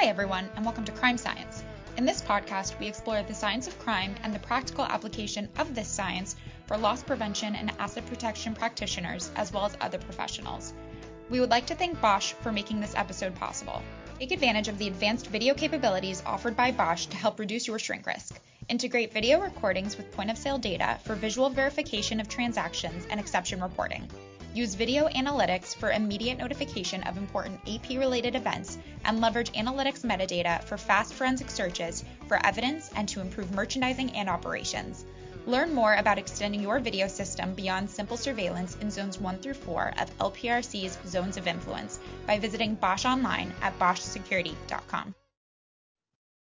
[0.00, 1.64] Hi, everyone, and welcome to Crime Science.
[1.96, 5.88] In this podcast, we explore the science of crime and the practical application of this
[5.88, 6.36] science
[6.66, 10.72] for loss prevention and asset protection practitioners, as well as other professionals.
[11.30, 13.82] We would like to thank Bosch for making this episode possible.
[14.20, 18.06] Take advantage of the advanced video capabilities offered by Bosch to help reduce your shrink
[18.06, 18.38] risk.
[18.68, 23.60] Integrate video recordings with point of sale data for visual verification of transactions and exception
[23.60, 24.08] reporting.
[24.58, 30.64] Use video analytics for immediate notification of important AP related events and leverage analytics metadata
[30.64, 35.04] for fast forensic searches for evidence and to improve merchandising and operations.
[35.46, 39.94] Learn more about extending your video system beyond simple surveillance in zones 1 through 4
[39.96, 45.14] of LPRC's zones of influence by visiting Bosch online at boschsecurity.com.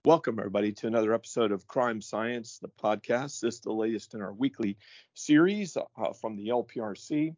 [0.05, 3.41] Welcome, everybody, to another episode of Crime Science, the podcast.
[3.41, 4.79] This is the latest in our weekly
[5.15, 7.35] series uh, from the LPRC.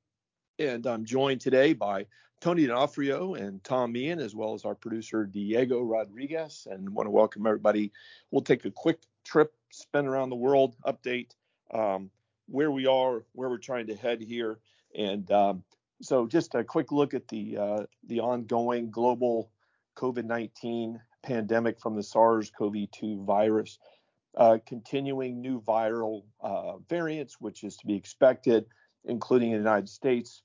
[0.60, 2.05] And I'm joined today by
[2.42, 6.69] Tony D'Onofrio and Tom Meehan, as well as our producer Diego Rodriguez.
[6.70, 7.91] And want to welcome everybody.
[8.30, 11.30] We'll take a quick trip, spin around the world, update
[11.72, 12.11] um,
[12.47, 14.58] where we are, where we're trying to head here,
[14.94, 15.64] and um,
[16.02, 19.50] so just a quick look at the uh, the ongoing global
[19.97, 23.78] COVID-19 pandemic from the SARS-CoV-2 virus.
[24.36, 28.67] Uh, continuing new viral uh, variants, which is to be expected,
[29.06, 30.42] including in the United States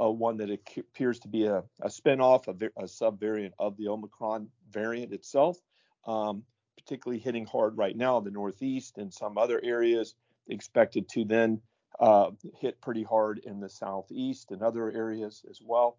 [0.00, 4.48] uh, one that appears to be a, a spinoff, a, a subvariant of the Omicron
[4.70, 5.58] variant itself,
[6.06, 6.42] um,
[6.76, 10.14] particularly hitting hard right now the Northeast and some other areas,
[10.48, 11.60] expected to then
[12.00, 15.96] uh, hit pretty hard in the Southeast and other areas as well.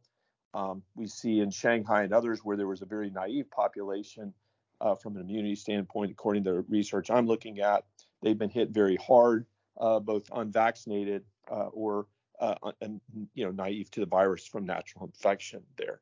[0.53, 4.33] Um, we see in Shanghai and others where there was a very naive population
[4.81, 7.85] uh, from an immunity standpoint, according to the research I'm looking at,
[8.21, 9.45] they've been hit very hard,
[9.79, 12.07] uh, both unvaccinated uh, or
[12.39, 13.01] uh, and
[13.33, 15.99] you know naive to the virus from natural infection there.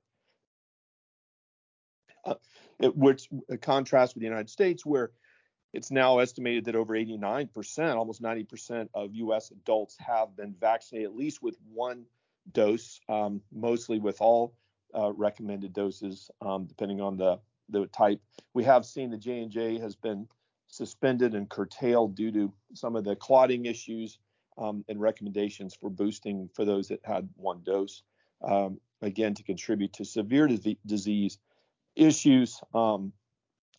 [2.26, 2.36] Uh,
[2.80, 3.28] it, which
[3.62, 5.12] contrasts with the United States, where
[5.74, 9.52] it's now estimated that over 89%, almost 90% of U.S.
[9.52, 12.06] adults have been vaccinated at least with one
[12.52, 14.54] dose, um, mostly with all
[14.96, 17.40] uh, recommended doses, um, depending on the
[17.70, 18.22] the type.
[18.54, 20.28] We have seen the J and J has been
[20.68, 24.20] suspended and curtailed due to some of the clotting issues
[24.58, 28.04] um, and recommendations for boosting for those that had one dose.
[28.44, 30.48] Um, again, to contribute to severe
[30.86, 31.38] disease
[31.96, 32.60] issues.
[32.74, 33.14] Um,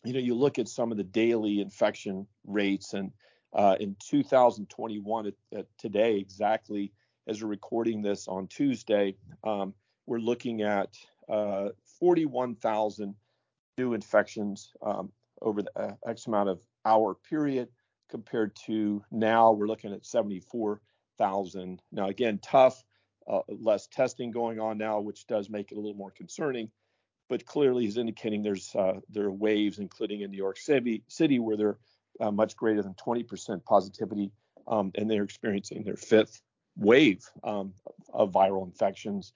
[0.03, 3.11] you know, you look at some of the daily infection rates, and
[3.53, 6.91] uh, in 2021, at, at today exactly
[7.27, 9.73] as we're recording this on Tuesday, um,
[10.05, 10.95] we're looking at
[11.27, 11.69] uh,
[11.99, 13.15] 41,000
[13.77, 15.11] new infections um,
[15.41, 17.67] over the uh, X amount of hour period
[18.09, 21.81] compared to now we're looking at 74,000.
[21.91, 22.83] Now, again, tough,
[23.27, 26.69] uh, less testing going on now, which does make it a little more concerning.
[27.27, 31.39] But clearly, is indicating there's uh, there are waves, including in New York City, City
[31.39, 31.77] where they're
[32.19, 34.31] uh, much greater than 20% positivity,
[34.67, 36.41] um, and they're experiencing their fifth
[36.77, 37.73] wave um,
[38.13, 39.33] of viral infections.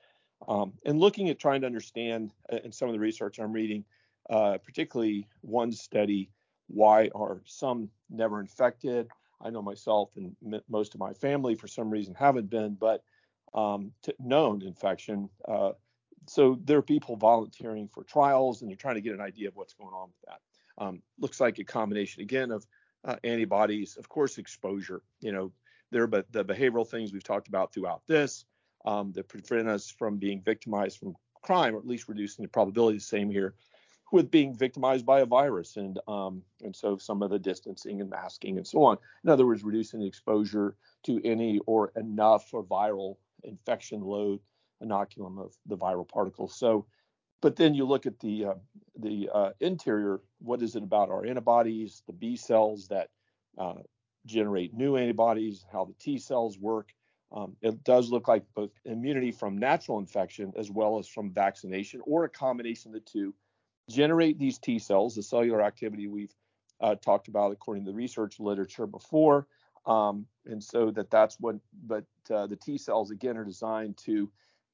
[0.48, 3.84] Um, and looking at trying to understand, uh, in some of the research I'm reading,
[4.30, 6.30] uh, particularly one study
[6.70, 9.10] why are some never infected?
[9.42, 13.04] I know myself and m- most of my family, for some reason, haven't been, but
[13.54, 15.30] um, t- known infection.
[15.48, 15.72] Uh,
[16.28, 19.56] so there are people volunteering for trials, and they're trying to get an idea of
[19.56, 20.84] what's going on with that.
[20.84, 22.66] Um, looks like a combination again of
[23.04, 25.02] uh, antibodies, of course, exposure.
[25.22, 25.52] You know,
[25.92, 28.46] there, but the behavioral things we've talked about throughout this
[28.86, 32.98] um, that prevent us from being victimized from crime, or at least reducing the probability.
[32.98, 33.56] The same here
[34.12, 38.10] with being victimized by a virus and um, and so some of the distancing and
[38.10, 38.98] masking and so on.
[39.24, 44.40] In other words, reducing the exposure to any or enough or viral infection load
[44.84, 46.56] inoculum of the viral particles.
[46.56, 46.86] So,
[47.42, 48.54] but then you look at the uh,
[48.98, 50.22] the uh, interior.
[50.40, 53.10] What is it about our antibodies, the B cells that
[53.58, 53.82] uh,
[54.26, 56.94] generate new antibodies, how the T cells work?
[57.32, 62.02] Um, it does look like both immunity from natural infection as well as from vaccination,
[62.06, 63.36] or a combination of the two
[63.90, 66.34] generate these T cells, the cellular activity we've
[66.80, 69.48] uh, talked about according to the research literature before.
[69.86, 71.56] Um, and so that that's what,
[71.86, 74.30] but uh, the T cells again are designed to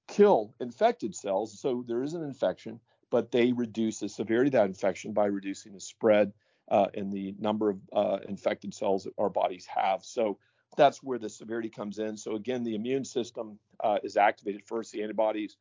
[0.07, 1.59] kill infected cells.
[1.59, 2.79] So there is an infection,
[3.09, 6.33] but they reduce the severity of that infection by reducing the spread
[6.69, 10.03] uh, and the number of uh, infected cells that our bodies have.
[10.03, 10.38] So
[10.75, 12.18] that's where the severity comes in.
[12.18, 15.57] So again, the immune system uh, is activated first, the antibodies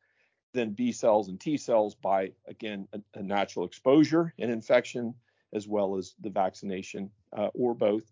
[0.55, 5.13] then B cells and T cells by, again, a, a natural exposure and infection,
[5.53, 8.11] as well as the vaccination uh, or both.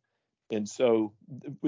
[0.51, 1.13] And so,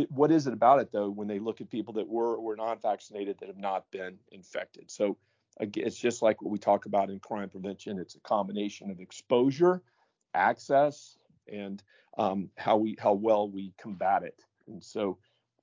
[0.10, 2.56] what is it about it though when they look at people that were or were
[2.56, 4.92] not vaccinated that have not been infected?
[4.92, 5.18] So,
[5.60, 7.98] it's just like what we talk about in crime prevention.
[7.98, 9.81] It's a combination of exposure,
[10.33, 11.18] access,
[11.51, 11.81] and
[12.18, 14.44] um, how we how well we combat it.
[14.68, 15.18] And so,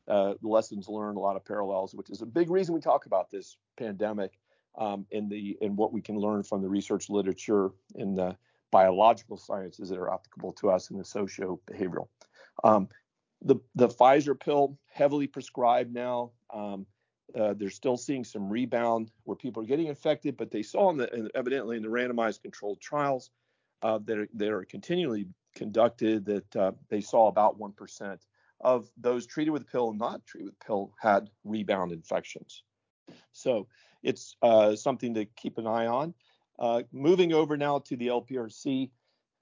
[0.09, 3.31] uh, lessons learned, a lot of parallels, which is a big reason we talk about
[3.31, 4.33] this pandemic
[4.77, 8.37] um, in the in what we can learn from the research literature in the
[8.71, 12.09] biological sciences that are applicable to us in the socio behavioral.
[12.65, 12.89] Um,
[13.43, 16.31] the the Pfizer pill heavily prescribed now.
[16.53, 16.87] Um,
[17.39, 20.97] uh, they're still seeing some rebound where people are getting infected, but they saw in
[20.97, 23.31] the in, evidently in the randomized controlled trials
[23.83, 28.27] uh, that, are, that are continually conducted that uh, they saw about one percent
[28.61, 32.63] of those treated with pill and not treated with pill had rebound infections.
[33.33, 33.67] So
[34.03, 36.15] it's uh, something to keep an eye on.
[36.59, 38.91] Uh, moving over now to the LPRC.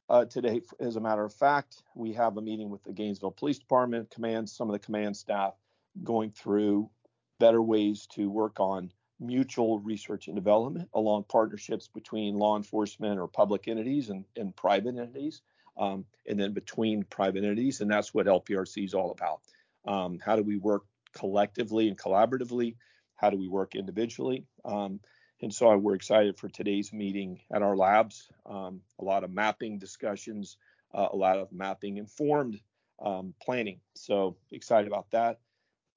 [0.08, 3.58] Uh, today, as a matter of fact, we have a meeting with the Gainesville Police
[3.58, 5.54] Department, command, some of the command staff,
[6.02, 6.90] going through
[7.38, 13.28] better ways to work on mutual research and development along partnerships between law enforcement or
[13.28, 15.42] public entities and, and private entities,
[15.78, 17.80] um, and then between private entities.
[17.80, 19.40] And that's what LPRC is all about.
[19.84, 22.76] Um, how do we work collectively and collaboratively?
[23.20, 24.46] How do we work individually?
[24.64, 25.00] Um,
[25.42, 28.28] and so we're excited for today's meeting at our labs.
[28.46, 30.56] Um, a lot of mapping discussions,
[30.94, 32.60] uh, a lot of mapping informed
[33.04, 33.80] um, planning.
[33.94, 35.40] So excited about that.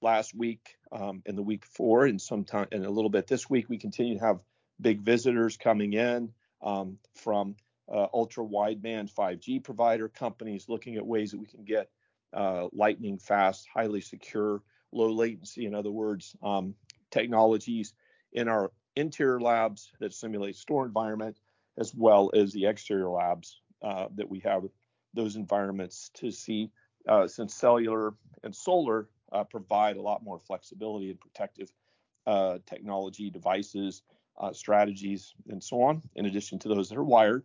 [0.02, 3.70] Last week um, and the week before, and sometime and a little bit this week,
[3.70, 4.40] we continue to have
[4.82, 7.56] big visitors coming in um, from
[7.90, 11.90] uh, ultra wideband 5G provider companies looking at ways that we can get
[12.34, 14.62] uh, lightning fast, highly secure,
[14.92, 16.76] low latency, in other words, um,
[17.14, 17.94] technologies
[18.34, 21.38] in our interior labs that simulate store environment,
[21.78, 24.64] as well as the exterior labs uh, that we have
[25.14, 26.72] those environments to see,
[27.08, 31.72] uh, since cellular and solar uh, provide a lot more flexibility and protective
[32.26, 34.02] uh, technology devices,
[34.40, 37.44] uh, strategies, and so on, in addition to those that are wired,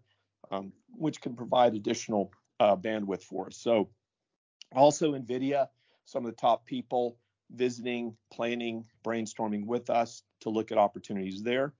[0.51, 3.57] um, which can provide additional uh, bandwidth for us.
[3.57, 3.91] So,
[4.75, 5.69] also NVIDIA,
[6.05, 7.19] some of the top people
[7.51, 11.75] visiting, planning, brainstorming with us to look at opportunities there.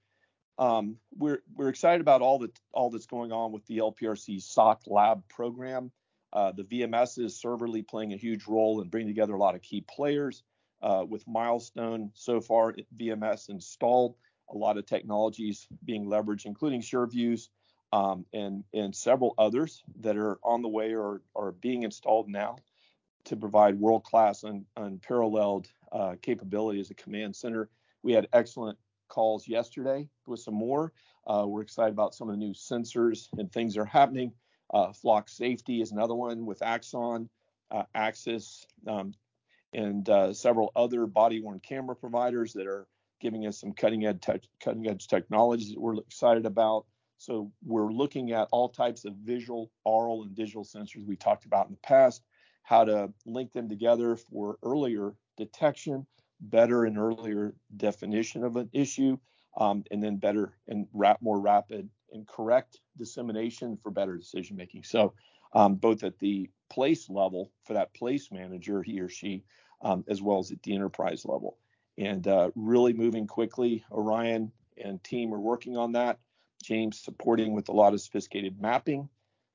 [0.59, 4.83] Um, we're we're excited about all that all that's going on with the LPRC SOC
[4.87, 5.93] Lab program.
[6.33, 9.63] Uh, the VMS is serverly playing a huge role in bringing together a lot of
[9.63, 10.43] key players.
[10.81, 14.15] Uh, with Milestone so far, VMS installed,
[14.51, 17.49] a lot of technologies being leveraged, including SureViews
[17.93, 22.57] um, and and several others that are on the way or are being installed now
[23.29, 27.69] to provide world-class and unparalleled uh, capability as a command center.
[28.03, 28.79] We had excellent
[29.09, 30.93] calls yesterday with some more.
[31.27, 34.33] Uh, we're excited about some of the new sensors and things that are happening.
[34.73, 37.29] Uh, Flock Safety is another one with Axon,
[37.71, 39.13] uh, Axis, um,
[39.75, 42.87] and uh, several other body-worn camera providers that are
[43.21, 46.87] giving us some cutting-edge te- cutting-edge technologies that we're excited about.
[47.19, 51.67] So we're looking at all types of visual, aural, and digital sensors we talked about
[51.67, 52.23] in the past
[52.69, 56.07] how to link them together for earlier detection,
[56.39, 59.17] better and earlier definition of an issue,
[59.57, 64.85] um, and then better and rap, more rapid and correct dissemination for better decision making.
[64.85, 65.15] So,
[65.55, 69.45] um, both at the place level for that place manager, he or she,
[69.81, 71.57] um, as well as at the enterprise level.
[71.97, 73.83] And uh, really moving quickly.
[73.91, 76.19] Orion and team are working on that.
[76.63, 79.09] James supporting with a lot of sophisticated mapping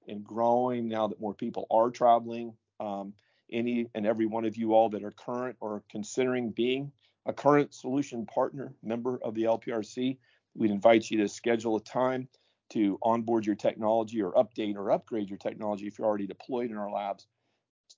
[0.08, 3.14] and growing now that more people are traveling um,
[3.52, 6.92] any and every one of you all that are current or considering being
[7.26, 10.18] a current solution partner member of the LPRC,
[10.56, 12.28] we'd invite you to schedule a time
[12.72, 16.78] to onboard your technology or update or upgrade your technology if you're already deployed in
[16.78, 17.28] our labs.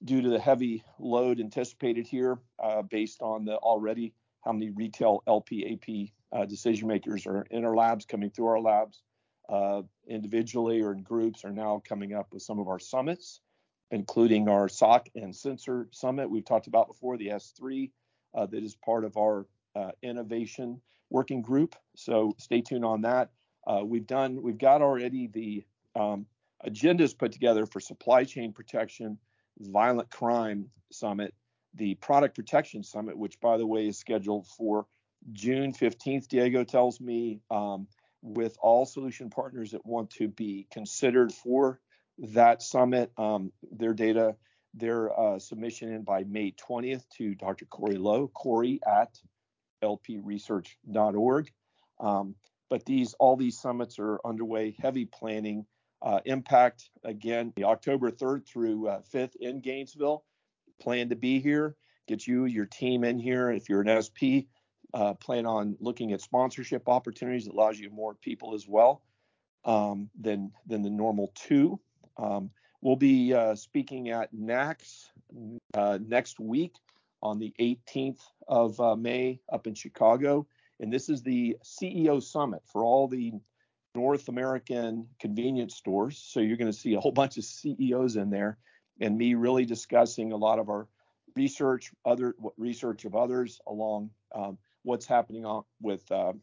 [0.03, 4.13] Due to the heavy load anticipated here, uh, based on the already
[4.43, 9.01] how many retail LPAP uh, decision makers are in our labs, coming through our labs,
[9.47, 13.39] uh, individually or in groups, are now coming up with some of our summits
[13.91, 17.91] including our SOC and sensor summit we've talked about before, the S3,
[18.33, 21.75] uh, that is part of our uh, innovation working group.
[21.95, 23.29] So stay tuned on that.
[23.67, 25.65] Uh, we've done, we've got already the
[25.95, 26.25] um,
[26.65, 29.17] agendas put together for supply chain protection,
[29.59, 31.33] violent crime summit,
[31.73, 34.85] the product protection summit, which by the way is scheduled for
[35.33, 36.27] June 15th.
[36.27, 37.87] Diego tells me um,
[38.21, 41.79] with all solution partners that want to be considered for
[42.19, 44.35] that summit, um, their data,
[44.73, 47.65] their uh, submission in by May 20th to Dr.
[47.65, 49.17] Cory Lowe, Corey at
[49.83, 51.51] lpresearch.org.
[51.99, 52.35] Um,
[52.69, 55.65] but these all these summits are underway, heavy planning.
[56.01, 60.23] Uh, impact again, October 3rd through uh, 5th in Gainesville.
[60.79, 61.75] Plan to be here.
[62.07, 63.49] Get you your team in here.
[63.49, 64.45] If you're an SP,
[64.93, 69.01] uh, plan on looking at sponsorship opportunities that allows you more people as well
[69.63, 71.79] um, than than the normal two.
[72.17, 72.49] Um,
[72.81, 75.09] we'll be uh, speaking at NACS
[75.73, 76.75] uh, next week
[77.21, 80.45] on the 18th of uh, May up in Chicago,
[80.79, 83.33] and this is the CEO summit for all the
[83.95, 86.17] North American convenience stores.
[86.17, 88.57] So you're going to see a whole bunch of CEOs in there,
[88.99, 90.87] and me really discussing a lot of our
[91.35, 96.33] research, other research of others along um, what's happening on, with uh,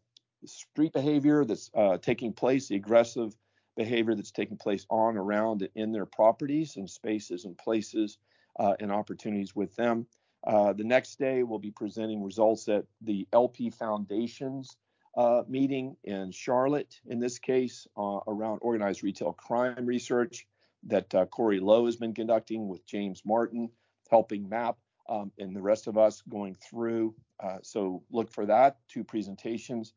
[0.45, 3.35] street behavior that's uh, taking place, the aggressive
[3.76, 8.19] behavior that's taking place on, around, and in their properties and spaces and places
[8.59, 10.07] uh, and opportunities with them.
[10.45, 14.76] Uh, the next day, we'll be presenting results at the LP Foundation's
[15.17, 20.47] uh, meeting in Charlotte, in this case, uh, around organized retail crime research
[20.85, 23.71] that uh, Cory Lowe has been conducting with James Martin,
[24.11, 24.76] helping map,
[25.09, 27.14] um, and the rest of us going through.
[27.41, 29.93] Uh, so look for that, two presentations.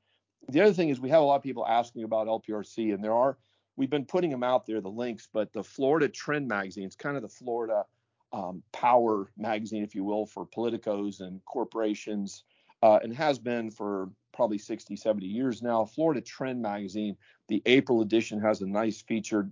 [0.49, 3.13] The other thing is we have a lot of people asking about LPRC, and there
[3.13, 3.37] are,
[3.77, 7.15] we've been putting them out there, the links, but the Florida Trend Magazine, it's kind
[7.15, 7.85] of the Florida
[8.33, 12.43] um, power magazine, if you will, for politicos and corporations,
[12.83, 15.85] uh, and has been for probably 60, 70 years now.
[15.85, 17.15] Florida Trend Magazine,
[17.47, 19.49] the April edition, has a nice feature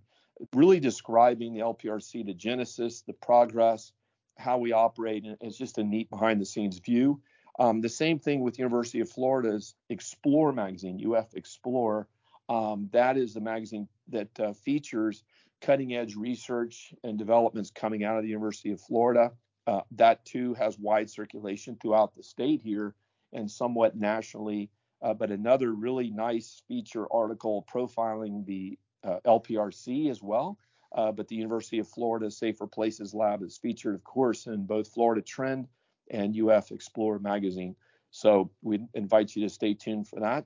[0.53, 3.91] really describing the LPRC, the genesis, the progress,
[4.37, 7.21] how we operate, and it's just a neat behind the scenes view.
[7.59, 12.07] Um, the same thing with University of Florida's Explore magazine, UF Explore.
[12.49, 15.23] Um, that is the magazine that uh, features
[15.61, 19.31] cutting edge research and developments coming out of the University of Florida.
[19.65, 22.93] Uh, that too has wide circulation throughout the state here
[23.31, 24.69] and somewhat nationally.
[25.01, 30.57] Uh, but another really nice feature article profiling the uh, LPRC as well.
[30.95, 34.87] Uh, but the University of Florida Safer Places Lab is featured, of course, in both
[34.87, 35.67] Florida Trend
[36.11, 37.75] and UF Explorer magazine.
[38.11, 40.45] So we invite you to stay tuned for that.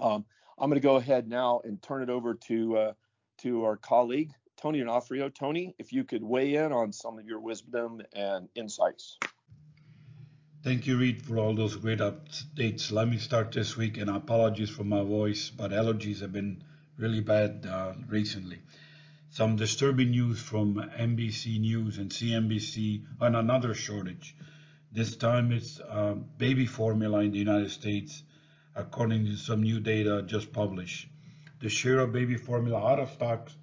[0.00, 0.24] Um,
[0.60, 2.92] I'm going to go ahead now and turn it over to uh,
[3.38, 5.28] to our colleague Tony Onofrio.
[5.28, 9.18] Tony, if you could weigh in on some of your wisdom and insights.
[10.64, 12.90] Thank you, Read, for all those great updates.
[12.90, 16.64] Let me start this week, and apologies for my voice, but allergies have been
[16.98, 18.58] really bad uh, recently.
[19.30, 24.34] Some disturbing news from NBC News and CNBC on another shortage.
[24.90, 28.24] This time it's uh, baby formula in the United States,
[28.78, 31.08] according to some new data just published.
[31.58, 33.56] The share of baby formula out of stocks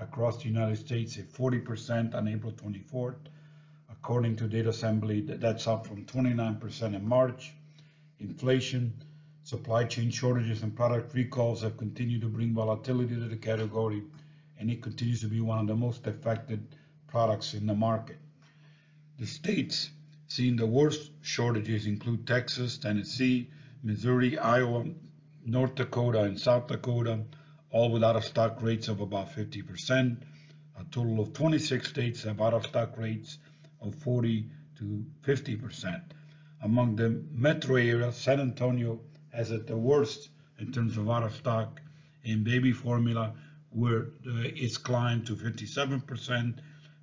[0.00, 3.28] across the United States is 40% on April 24th.
[3.88, 7.54] According to Datasembly, that's up from 29% in March.
[8.18, 8.92] Inflation,
[9.44, 14.02] supply chain shortages, and product recalls have continued to bring volatility to the category,
[14.58, 16.66] and it continues to be one of the most affected
[17.06, 18.18] products in the market.
[19.20, 19.90] The states
[20.26, 23.48] seeing the worst shortages include Texas, Tennessee,
[23.86, 24.84] Missouri, Iowa,
[25.44, 27.22] North Dakota, and South Dakota,
[27.70, 30.20] all with out of stock rates of about 50%.
[30.76, 33.38] A total of 26 states have out of stock rates
[33.80, 36.02] of 40 to 50%.
[36.62, 38.98] Among the metro area, San Antonio
[39.32, 41.80] has it the worst in terms of out of stock
[42.24, 43.34] in baby formula,
[43.70, 46.58] where it's climbed to 57%.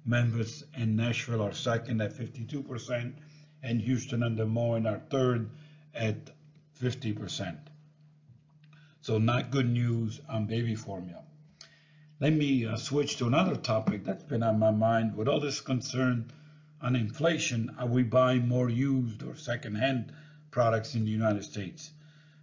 [0.06, 3.14] Memphis and Nashville are second at 52%,
[3.62, 5.50] and Houston and Des Moines are third
[5.94, 6.30] at
[6.82, 7.58] 50%.
[9.02, 11.24] So not good news on baby formula.
[12.20, 15.16] Let me uh, switch to another topic that's been on my mind.
[15.16, 16.32] With all this concern
[16.82, 20.14] on inflation, are we buying more used or secondhand
[20.52, 21.92] products in the United States?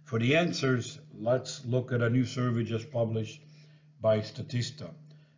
[0.03, 3.41] For the answers, let's look at a new survey just published
[4.01, 4.91] by Statista.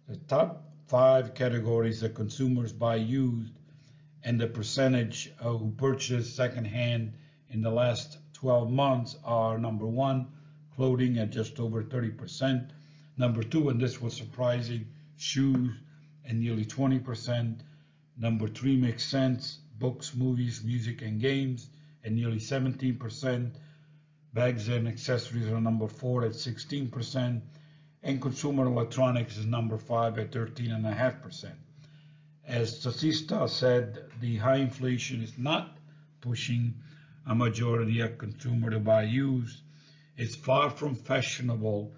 [0.08, 3.54] The top five categories that consumers buy used
[4.24, 7.14] and the percentage who purchase secondhand
[7.50, 10.28] in the last 12 months are number one,
[10.76, 12.72] clothing at just over 30%.
[13.16, 14.86] Number two, and this was surprising,
[15.16, 15.72] shoes
[16.28, 17.62] at nearly 20%.
[18.18, 21.70] Number three makes sense, books, movies, music, and games
[22.04, 23.52] at nearly 17%.
[24.34, 27.42] Bags and accessories are number four at 16%
[28.04, 31.52] and consumer electronics is number five at 13.5%.
[32.46, 35.78] As Statista said, the high inflation is not
[36.20, 36.74] pushing
[37.26, 39.62] a majority of consumer to buy used.
[40.18, 41.94] It's far from fashionable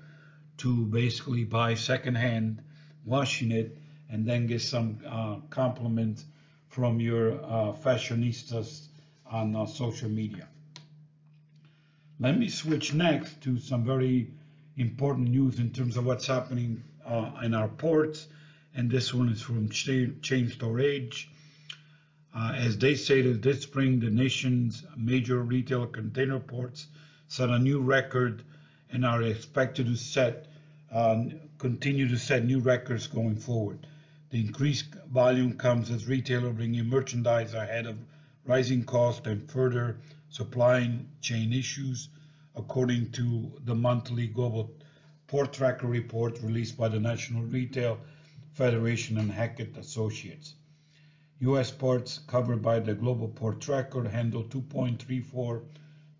[0.57, 2.61] to basically buy secondhand,
[3.03, 3.77] washing it,
[4.09, 6.25] and then get some uh, compliments
[6.69, 8.87] from your uh, fashionistas
[9.25, 10.47] on uh, social media.
[12.19, 14.31] Let me switch next to some very
[14.77, 18.27] important news in terms of what's happening uh, in our ports.
[18.73, 21.29] And this one is from Chain Store Age.
[22.37, 26.87] Uh, as they stated this spring, the nation's major retail container ports
[27.29, 28.43] set a new record
[28.89, 30.47] and are expected to set
[30.91, 31.23] uh,
[31.57, 33.87] continue to set new records going forward.
[34.31, 37.97] The increased volume comes as retailers bring in merchandise ahead of
[38.45, 39.97] rising costs and further
[40.29, 42.09] supply chain issues,
[42.55, 44.73] according to the monthly Global
[45.27, 47.97] Port Tracker report released by the National Retail
[48.51, 50.55] Federation and Hackett Associates.
[51.41, 51.69] U.S.
[51.69, 55.63] ports covered by the Global Port Tracker handle 2.34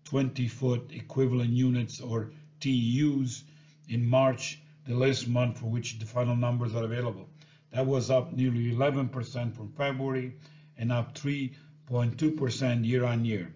[0.04, 3.42] 20 foot equivalent units or TEUs
[3.88, 7.30] in March, the last month for which the final numbers are available.
[7.70, 10.34] That was up nearly 11% from February
[10.76, 13.54] and up 3.2% year on year.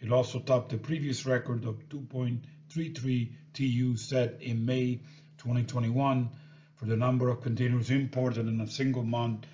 [0.00, 4.96] It also topped the previous record of 2.33 TEU set in May
[5.38, 6.30] 2021
[6.74, 9.46] for the number of containers imported in a single month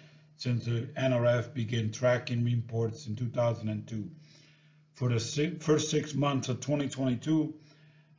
[0.42, 4.10] since the NRF began tracking imports in 2002.
[4.94, 5.20] For the
[5.60, 7.54] first six months of 2022,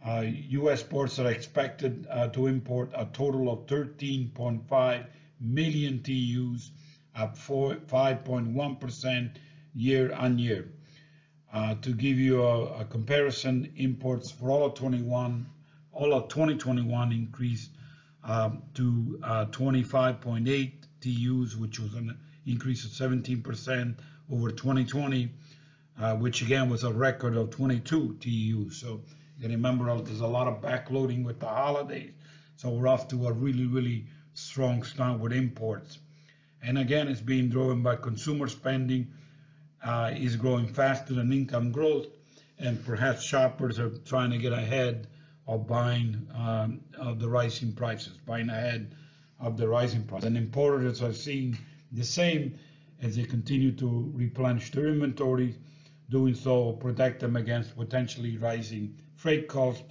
[0.05, 0.23] uh,
[0.61, 0.83] U.S.
[0.83, 5.05] ports are expected uh, to import a total of 13.5
[5.41, 6.69] million TEUs,
[7.13, 9.35] up 5.1%
[9.75, 10.69] year on year.
[11.51, 15.45] Uh, to give you a, a, comparison, imports for all of 21,
[15.91, 17.71] all of 2021 increased
[18.23, 23.95] um, to 25.8 TEUs, which was an increase of 17%
[24.31, 25.29] over 2020,
[25.99, 28.73] uh, which again was a record of 22 TEUs.
[28.73, 29.01] So
[29.39, 32.11] you remember there's a lot of backloading with the holidays.
[32.55, 35.99] So we're off to a really, really strong start with imports.
[36.61, 39.11] And again, it's being driven by consumer spending
[39.83, 42.07] uh, is growing faster than income growth,
[42.57, 45.07] and perhaps shoppers are trying to get ahead
[45.45, 48.95] of buying um, of the rising prices, buying ahead
[49.43, 50.23] of the rising price.
[50.23, 51.57] And importers are seeing
[51.91, 52.57] the same
[53.01, 55.55] as they continue to replenish their inventory,
[56.09, 59.83] doing so protect them against potentially rising freight costs,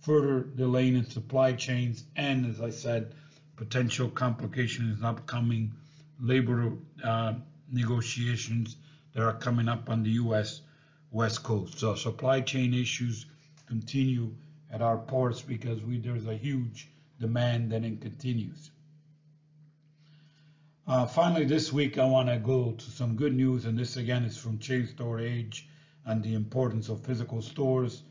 [0.00, 3.14] further delaying in supply chains, and as I said,
[3.56, 5.72] potential complications in upcoming
[6.18, 6.72] labor
[7.04, 7.34] uh,
[7.70, 8.76] negotiations
[9.12, 10.62] that are coming up on the U.S.
[11.10, 11.78] West Coast.
[11.78, 13.26] So supply chain issues
[13.66, 14.34] continue
[14.70, 18.70] at our ports because there's a huge demand and it continues.
[20.90, 24.24] Uh, finally, this week I want to go to some good news, and this again
[24.24, 25.68] is from Chain Store Age
[26.04, 28.02] and the importance of physical stores.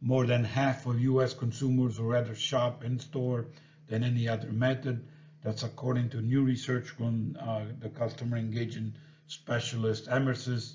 [0.00, 1.32] More than half of U.S.
[1.32, 3.46] consumers would rather shop in store
[3.86, 5.06] than any other method.
[5.44, 8.96] That's according to new research from uh, the customer engagement
[9.28, 10.72] specialist Emarsys,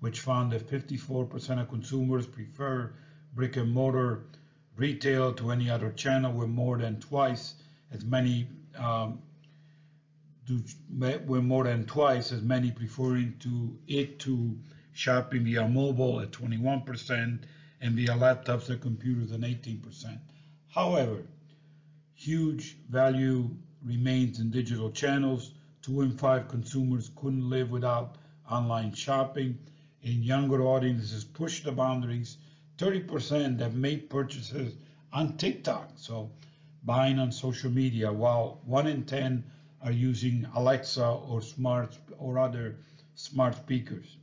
[0.00, 2.94] which found that 54% of consumers prefer
[3.34, 4.22] brick and mortar
[4.74, 7.56] retail to any other channel, with more than twice
[7.92, 9.18] as many um,
[10.48, 14.58] with more than twice as many preferring to it to
[14.92, 17.38] shopping via mobile at 21%
[17.80, 20.18] and via laptops and computers at 18%.
[20.68, 21.22] However,
[22.14, 23.50] huge value
[23.84, 25.52] remains in digital channels.
[25.82, 28.16] Two in five consumers couldn't live without
[28.50, 29.58] online shopping.
[30.02, 32.36] And younger audiences push the boundaries.
[32.78, 34.74] 30% have made purchases
[35.12, 36.30] on TikTok, so
[36.82, 39.44] buying on social media, while one in 10
[39.84, 42.76] are using Alexa or smart or other
[43.14, 44.16] smart speakers.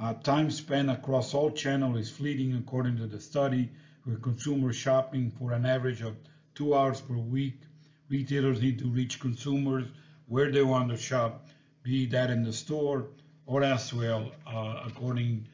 [0.00, 3.70] Uh, time spent across all channels is fleeting, according to the study,
[4.06, 6.14] with consumers shopping for an average of
[6.54, 7.60] two hours per week.
[8.08, 9.86] Retailers need to reach consumers
[10.26, 11.48] where they want to shop,
[11.82, 13.06] be that in the store
[13.46, 15.48] or elsewhere, uh, according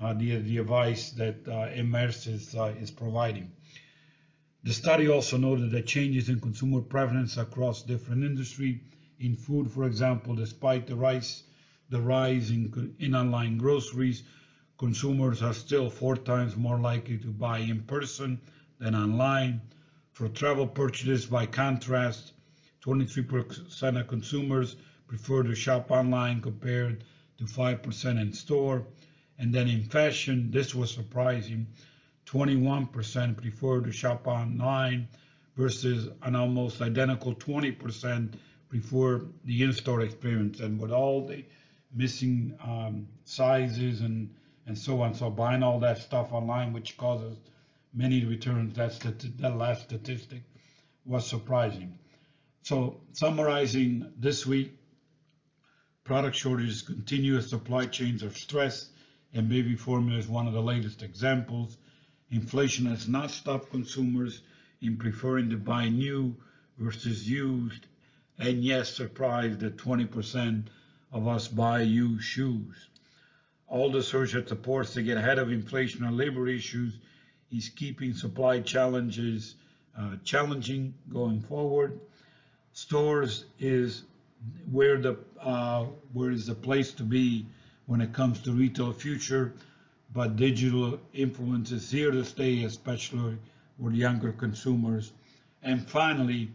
[0.00, 3.50] uh, the, the advice that uh, Emarsys, uh, is providing.
[4.66, 8.80] The study also noted that changes in consumer preference across different industries.
[9.20, 11.44] In food, for example, despite the rise,
[11.88, 14.24] the rise in, in online groceries,
[14.76, 18.40] consumers are still four times more likely to buy in person
[18.80, 19.60] than online.
[20.14, 22.32] For travel purchases, by contrast,
[22.84, 24.74] 23% of consumers
[25.06, 27.04] prefer to shop online compared
[27.38, 28.84] to 5% in store.
[29.38, 31.68] And then in fashion, this was surprising.
[32.26, 35.08] 21% prefer to shop online
[35.56, 38.34] versus an almost identical 20%
[38.68, 40.60] prefer the in-store experience.
[40.60, 41.44] And with all the
[41.94, 44.30] missing um, sizes and
[44.66, 47.38] and so on, so buying all that stuff online, which causes
[47.94, 50.42] many returns, that's the, that last statistic
[51.04, 51.96] was surprising.
[52.62, 54.76] So summarizing this week,
[56.02, 58.90] product shortages continue as supply chains are stressed,
[59.32, 61.78] and baby formula is one of the latest examples.
[62.30, 64.42] Inflation has not stopped consumers
[64.80, 66.34] in preferring to buy new
[66.78, 67.86] versus used,
[68.38, 70.64] and yes, surprised that 20%
[71.12, 72.88] of us buy used shoes.
[73.68, 76.98] All the that supports to get ahead of inflation and labor issues
[77.50, 79.54] is keeping supply challenges
[79.98, 81.98] uh, challenging going forward.
[82.72, 84.02] Stores is
[84.70, 87.46] where the uh, where is the place to be
[87.86, 89.54] when it comes to retail future,
[90.16, 93.36] but digital influence is here to stay, especially
[93.78, 95.12] with younger consumers.
[95.62, 96.50] And finally,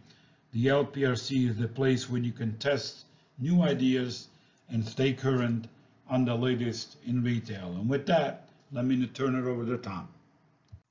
[0.52, 3.04] the LPRC is the place where you can test
[3.38, 4.26] new ideas
[4.68, 5.68] and stay current
[6.08, 7.68] on the latest in retail.
[7.78, 10.08] And with that, let me turn it over to Tom.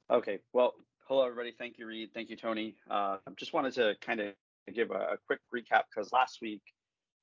[0.10, 0.40] Okay.
[0.54, 0.76] Well,
[1.10, 1.52] hello, everybody.
[1.52, 2.14] Thank you, Read.
[2.14, 2.76] Thank you, Tony.
[2.90, 4.34] Uh, just wanted to kind of
[4.74, 6.62] give a, a quick recap because last week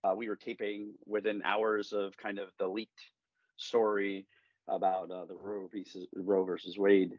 [0.05, 3.01] uh, we were taping within hours of kind of the leaked
[3.57, 4.27] story
[4.69, 5.69] about uh, the Roe,
[6.17, 7.19] Roe versus Wade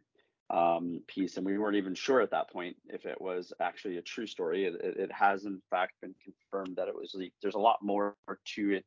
[0.49, 4.01] um, piece, and we weren't even sure at that point if it was actually a
[4.01, 4.65] true story.
[4.65, 7.35] It, it, it has, in fact, been confirmed that it was leaked.
[7.41, 8.15] There's a lot more
[8.55, 8.85] to it.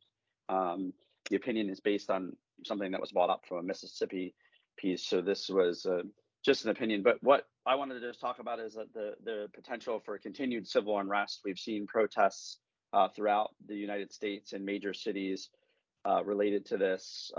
[0.48, 0.92] Um,
[1.30, 4.34] the opinion is based on something that was brought up from a Mississippi
[4.76, 6.02] piece, so this was uh,
[6.44, 7.02] just an opinion.
[7.02, 10.66] But what I wanted to just talk about is that the the potential for continued
[10.66, 11.42] civil unrest.
[11.44, 12.58] We've seen protests
[12.92, 15.50] uh, throughout the United States in major cities
[16.04, 17.30] uh, related to this.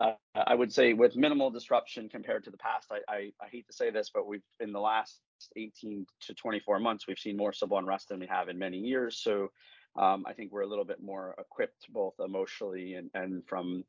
[0.00, 2.90] Uh, I would say with minimal disruption compared to the past.
[2.90, 5.20] I, I, I, hate to say this, but we've in the last
[5.56, 9.18] 18 to 24 months, we've seen more civil unrest than we have in many years.
[9.18, 9.48] So
[9.96, 13.84] um, I think we're a little bit more equipped, both emotionally and, and from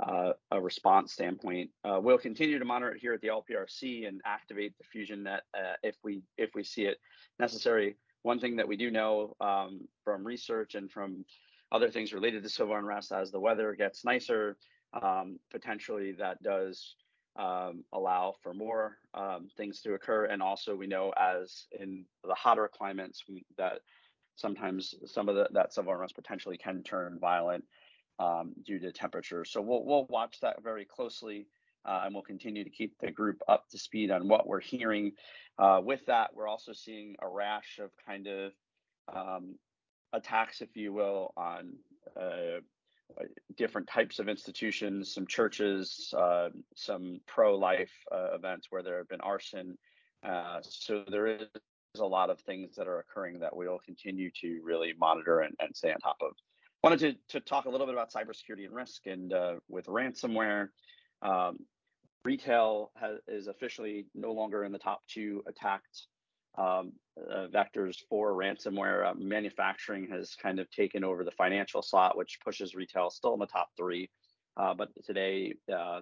[0.00, 1.70] uh, a response standpoint.
[1.84, 5.42] Uh, we'll continue to monitor it here at the LPRC and activate the fusion net
[5.56, 6.98] uh, if we if we see it
[7.38, 7.96] necessary.
[8.22, 11.24] One thing that we do know um, from research and from
[11.72, 14.56] other things related to civil unrest, as the weather gets nicer,
[15.02, 16.96] um, potentially that does
[17.36, 20.26] um, allow for more um, things to occur.
[20.26, 23.80] And also, we know as in the hotter climates we, that
[24.36, 27.64] sometimes some of the, that civil unrest potentially can turn violent
[28.18, 29.44] um, due to temperature.
[29.44, 31.46] So we'll we'll watch that very closely.
[31.84, 35.12] Uh, and we'll continue to keep the group up to speed on what we're hearing.
[35.56, 38.52] Uh, with that, we're also seeing a rash of kind of
[39.14, 39.54] um,
[40.12, 41.74] attacks, if you will, on
[42.20, 42.58] uh,
[43.56, 49.20] different types of institutions, some churches, uh, some pro-life uh, events where there have been
[49.20, 49.76] arson.
[50.26, 51.40] Uh, so there is
[51.98, 55.74] a lot of things that are occurring that we'll continue to really monitor and, and
[55.74, 56.32] stay on top of.
[56.82, 60.68] Wanted to, to talk a little bit about cybersecurity and risk, and uh, with ransomware,
[61.22, 61.58] um,
[62.24, 66.06] retail has, is officially no longer in the top two attacked
[66.58, 69.10] um, uh, vectors for ransomware.
[69.10, 73.40] Uh, manufacturing has kind of taken over the financial slot, which pushes retail still in
[73.40, 74.10] the top three.
[74.56, 76.00] Uh, but today, uh,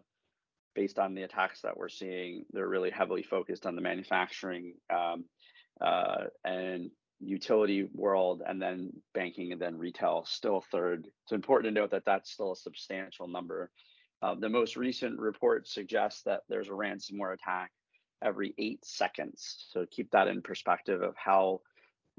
[0.75, 5.25] based on the attacks that we're seeing, they're really heavily focused on the manufacturing um,
[5.81, 6.91] uh, and
[7.21, 11.07] utility world, and then banking, and then retail still third.
[11.25, 13.71] It's important to note that that's still a substantial number.
[14.21, 17.71] Uh, the most recent report suggests that there's a ransomware attack
[18.25, 19.67] every eight seconds.
[19.71, 21.61] So keep that in perspective of how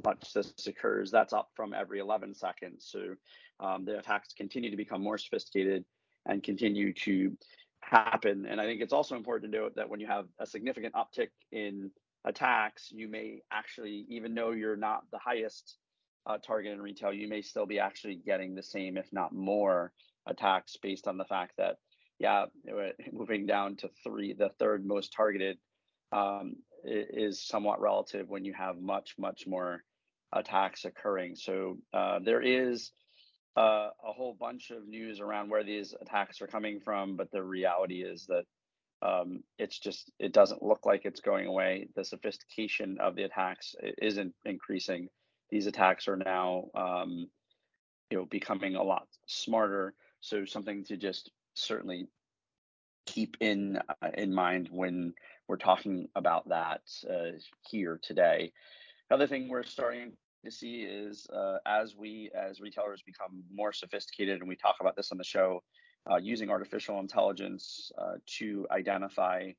[0.04, 1.12] much this occurs.
[1.12, 2.88] That's up from every 11 seconds.
[2.90, 3.16] So
[3.60, 5.86] um, the attacks continue to become more sophisticated
[6.26, 7.38] and continue to
[7.82, 8.46] happen.
[8.46, 11.30] And I think it's also important to note that when you have a significant uptick
[11.52, 11.92] in
[12.26, 15.78] attacks, you may actually, even though you're not the highest
[16.26, 19.92] uh, target in retail, you may still be actually getting the same, if not more,
[20.28, 21.78] attacks based on the fact that,
[22.20, 22.46] yeah,
[23.12, 25.58] moving down to three, the third most targeted
[26.12, 29.84] um, is somewhat relative when you have much, much more
[30.32, 31.36] attacks occurring.
[31.36, 32.92] So uh, there is
[33.58, 37.44] uh, a whole bunch of news around where these attacks are coming from, but the
[37.44, 38.44] reality is that
[39.02, 41.88] um, it's just it doesn't look like it's going away.
[41.96, 45.10] The sophistication of the attacks isn't increasing.
[45.50, 47.28] These attacks are now, um,
[48.10, 49.94] you know, becoming a lot smarter.
[50.22, 52.08] So something to just certainly
[53.06, 55.14] keep in uh, in mind when
[55.48, 57.38] we're talking about that uh,
[57.70, 58.52] here today.
[59.10, 60.14] Another thing we're starting
[60.44, 64.96] to see is uh, as we as retailers become more sophisticated, and we talk about
[64.96, 65.64] this on the show,
[66.10, 69.52] uh, using artificial intelligence uh, to identify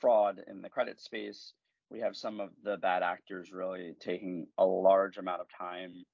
[0.00, 1.52] fraud in the credit space.
[1.90, 6.04] We have some of the bad actors really taking a large amount of time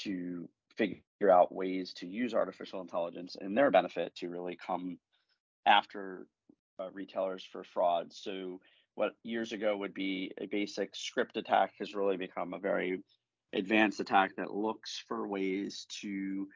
[0.00, 4.98] to figure out ways to use artificial intelligence in their benefit to really come
[5.66, 6.26] after
[6.80, 8.12] uh, retailers for fraud.
[8.12, 8.60] So
[8.94, 13.02] what years ago would be a basic script attack has really become a very
[13.54, 16.48] advanced attack that looks for ways to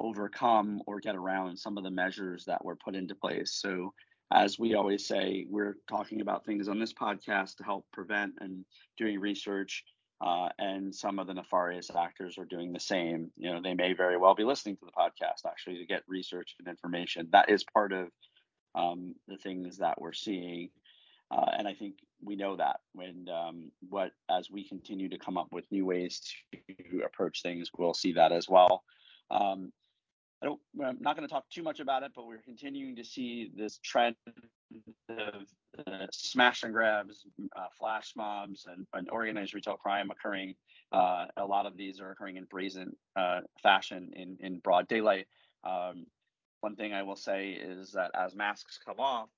[0.00, 3.54] overcome or get around some of the measures that were put into place.
[3.54, 3.94] So
[4.32, 8.64] as we always say, we're talking about things on this podcast to help prevent and
[8.98, 9.84] doing research.
[10.20, 13.30] uh, and some of the nefarious actors are doing the same.
[13.36, 16.56] You know, they may very well be listening to the podcast actually to get research
[16.58, 17.28] and information.
[17.32, 18.08] That is part of
[18.78, 20.70] um, the things that we're seeing,
[21.30, 25.36] uh, and I think we know that when um, what as we continue to come
[25.36, 26.20] up with new ways
[26.90, 28.82] to approach things, we'll see that as well.
[29.30, 29.72] Um,
[30.42, 33.04] I don't, I'm not going to talk too much about it, but we're continuing to
[33.04, 34.14] see this trend
[35.08, 35.42] of
[35.86, 37.24] uh, smash and grabs,
[37.56, 40.54] uh, flash mobs, and, and, organized retail crime occurring.
[40.92, 45.26] Uh, a lot of these are occurring in brazen uh, fashion in, in broad daylight.
[45.64, 46.06] Um,
[46.60, 49.28] one thing I will say is that as masks come off,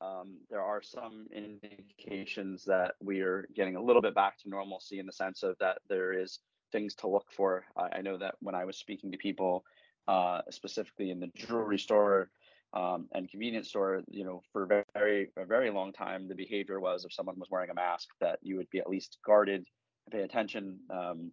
[0.00, 4.98] um, there are some indications that we are getting a little bit back to normalcy
[4.98, 6.40] in the sense of that there is
[6.72, 7.64] things to look for.
[7.76, 9.64] I, I know that when I was speaking to people,
[10.08, 12.30] uh, specifically in the jewelry store
[12.74, 17.04] um, and convenience store, you know, for very a very long time, the behavior was
[17.04, 19.66] if someone was wearing a mask that you would be at least guarded,
[20.10, 21.32] pay attention, um,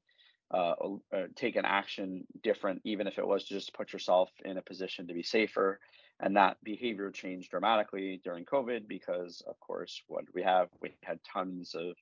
[0.52, 0.74] uh,
[1.16, 4.62] uh, take an action different, even if it was just to put yourself in a
[4.62, 5.80] position to be safer.
[6.20, 11.20] And that behavior changed dramatically during COVID because, of course, what we have, we had
[11.24, 11.96] tons of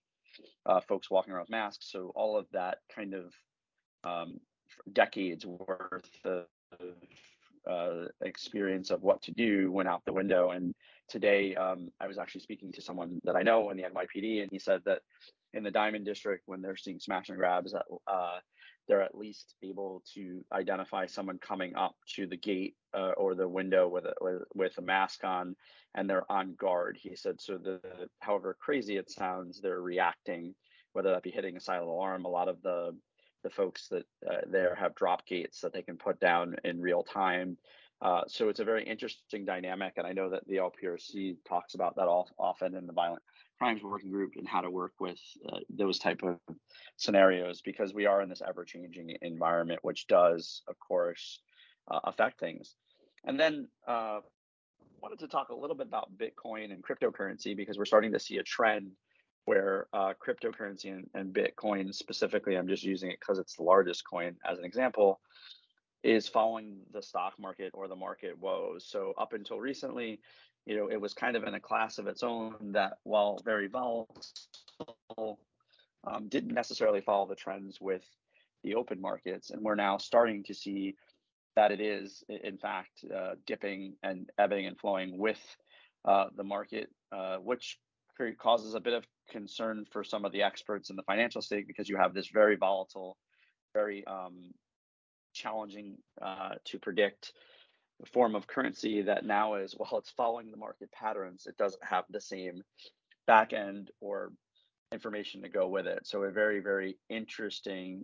[0.65, 1.91] uh, folks walking around with masks.
[1.91, 3.33] So all of that kind of
[4.03, 4.39] um,
[4.91, 6.45] decades worth of
[7.69, 10.51] uh, experience of what to do went out the window.
[10.51, 10.73] And
[11.07, 14.49] today, um, I was actually speaking to someone that I know in the NYPD, and
[14.51, 15.01] he said that
[15.53, 18.37] in the Diamond District, when they're seeing smash and grabs, uh,
[18.87, 23.47] they're at least able to identify someone coming up to the gate uh, or the
[23.47, 24.13] window with a,
[24.55, 25.55] with a mask on,
[25.95, 26.97] and they're on guard.
[26.99, 27.79] He said, so the
[28.19, 30.55] however crazy it sounds, they're reacting,
[30.93, 32.25] whether that be hitting a silent alarm.
[32.25, 32.95] A lot of the
[33.43, 37.03] the folks that uh, there have drop gates that they can put down in real
[37.03, 37.57] time.
[38.01, 41.95] Uh, so it's a very interesting dynamic, and I know that the LPRC talks about
[41.97, 43.21] that all, often in the violent
[43.59, 45.19] crimes working group and how to work with
[45.51, 46.39] uh, those type of
[46.97, 51.41] scenarios because we are in this ever-changing environment, which does, of course,
[51.91, 52.75] uh, affect things.
[53.23, 54.21] And then uh,
[55.01, 58.37] wanted to talk a little bit about Bitcoin and cryptocurrency because we're starting to see
[58.37, 58.91] a trend
[59.45, 64.03] where uh, cryptocurrency and, and, Bitcoin specifically, I'm just using it because it's the largest
[64.07, 65.19] coin as an example,
[66.03, 68.85] is following the stock market or the market woes.
[68.87, 70.19] So up until recently,
[70.65, 73.67] you know, it was kind of in a class of its own that while very
[73.67, 75.39] volatile,
[76.03, 78.03] um, didn't necessarily follow the trends with
[78.63, 79.49] the open markets.
[79.49, 80.95] And we're now starting to see
[81.55, 85.39] that it is, in fact, uh, dipping and ebbing and flowing with
[86.05, 87.77] uh, the market, uh, which
[88.31, 91.89] causes a bit of concern for some of the experts in the financial state because
[91.89, 93.17] you have this very volatile,
[93.73, 94.51] very um,
[95.33, 97.33] challenging uh, to predict
[98.13, 102.05] form of currency that now is while it's following the market patterns, it doesn't have
[102.09, 102.61] the same
[103.27, 104.31] back end or
[104.91, 105.99] information to go with it.
[106.03, 108.03] So a very very interesting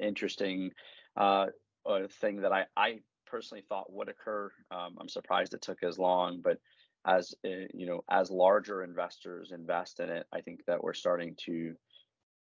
[0.00, 0.70] interesting
[1.16, 1.46] uh,
[1.86, 4.50] uh, thing that I I personally thought would occur.
[4.70, 6.58] Um, I'm surprised it took as long, but
[7.06, 11.34] as uh, you know as larger investors invest in it i think that we're starting
[11.36, 11.74] to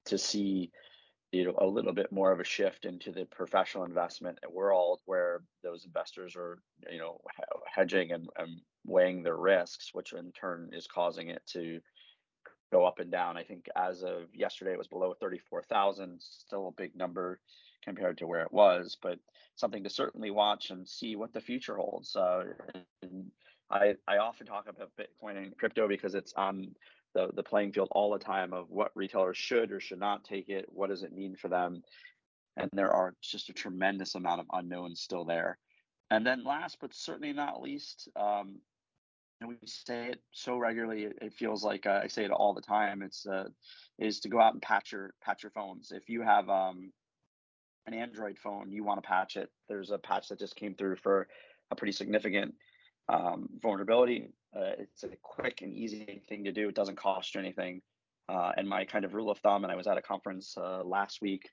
[0.06, 0.72] to see
[1.32, 5.42] you know a little bit more of a shift into the professional investment world where
[5.64, 6.60] those investors are
[6.92, 7.20] you know
[7.66, 11.80] hedging and, and weighing their risks which in turn is causing it to
[12.74, 13.38] go up and down.
[13.38, 17.40] I think as of yesterday it was below 34000 still a big number
[17.84, 19.20] compared to where it was but
[19.56, 22.44] something to certainly watch and see what the future holds uh,
[23.04, 23.32] and,
[23.74, 26.76] I, I often talk about Bitcoin and crypto because it's on
[27.16, 30.48] the, the playing field all the time of what retailers should or should not take
[30.48, 30.66] it.
[30.70, 31.82] What does it mean for them?
[32.56, 35.58] And there are just a tremendous amount of unknowns still there.
[36.12, 38.60] And then last but certainly not least, um,
[39.42, 42.62] and we say it so regularly, it, feels like uh, I say it all the
[42.62, 43.02] time.
[43.02, 43.46] It's uh,
[43.98, 45.92] is to go out and patch your patch your phones.
[45.92, 46.92] If you have um,
[47.88, 49.50] an Android phone, you want to patch it.
[49.68, 51.28] There's a patch that just came through for
[51.72, 52.54] a pretty significant
[53.10, 54.30] um, vulnerability.
[54.56, 56.70] Uh, it's a quick and easy thing to do.
[56.70, 57.82] It doesn't cost you anything.
[58.30, 60.84] Uh, and my kind of rule of thumb, and I was at a conference uh,
[60.84, 61.50] last week,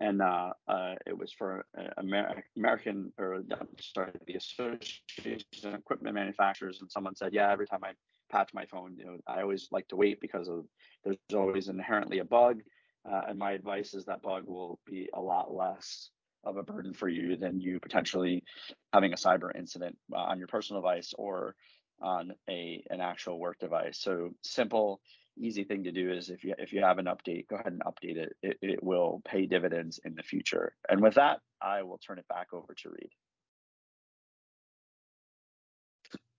[0.00, 1.66] and uh, uh, it was for
[1.98, 3.42] Amer- American, or
[3.78, 7.92] sorry, the Association of Equipment Manufacturers, and someone said, yeah, every time I
[8.30, 10.64] patch my phone, you know, I always like to wait because of
[11.04, 12.62] there's always inherently a bug,
[13.10, 16.10] uh, and my advice is that bug will be a lot less
[16.44, 18.44] of a burden for you than you potentially
[18.92, 21.54] having a cyber incident uh, on your personal device or
[22.00, 23.98] on a an actual work device.
[24.00, 25.00] So simple,
[25.36, 27.82] easy thing to do is if you if you have an update, go ahead and
[27.82, 28.36] update it.
[28.42, 30.74] It, it will pay dividends in the future.
[30.88, 33.10] And with that, I will turn it back over to Read.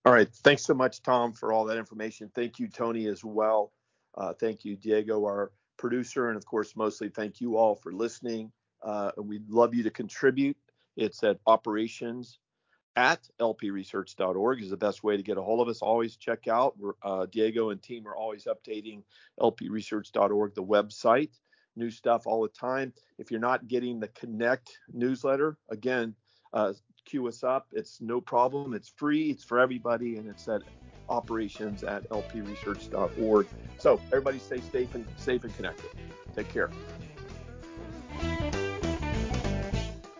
[0.06, 0.28] All right.
[0.44, 2.30] Thanks so much, Tom, for all that information.
[2.34, 3.72] Thank you, Tony, as well.
[4.16, 8.50] Uh, thank you, Diego, our producer, and of course, mostly thank you all for listening.
[8.82, 10.56] Uh, we'd love you to contribute.
[10.96, 12.38] It's at operations
[12.96, 15.80] at lpresearch.org is the best way to get a hold of us.
[15.80, 16.76] Always check out.
[17.02, 19.02] Uh, Diego and team are always updating
[19.40, 21.30] lpresearch.org, the website,
[21.76, 22.92] new stuff all the time.
[23.18, 26.14] If you're not getting the Connect newsletter, again,
[26.52, 26.72] uh,
[27.04, 27.68] queue us up.
[27.72, 28.74] It's no problem.
[28.74, 29.30] It's free.
[29.30, 30.62] It's for everybody, and it's at
[31.08, 33.46] operations at lpresearch.org.
[33.78, 35.90] So everybody stay safe and safe and connected.
[36.34, 36.70] Take care.